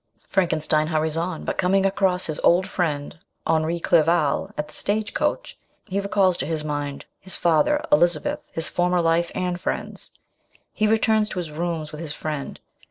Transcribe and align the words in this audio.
Frankenstein 0.27 0.87
hurries 0.87 1.15
on, 1.15 1.45
but 1.45 1.59
coming 1.59 1.85
across 1.85 2.25
his 2.25 2.39
old 2.39 2.65
friend 2.67 3.19
Henri 3.45 3.79
Clerval 3.79 4.49
at 4.57 4.67
the 4.67 4.73
stage 4.73 5.13
coach, 5.13 5.59
he 5.85 5.99
recalls 5.99 6.37
to 6.37 6.63
mind 6.65 7.05
his 7.19 7.35
father, 7.35 7.85
Elizabeth, 7.91 8.49
bis 8.55 8.67
former 8.67 8.99
life 8.99 9.31
and 9.35 9.61
friends. 9.61 10.09
He 10.73 10.87
returns 10.87 11.29
to 11.29 11.37
his 11.37 11.51
rooms 11.51 11.91
with 11.91 12.01
his 12.01 12.13
friend. 12.13 12.59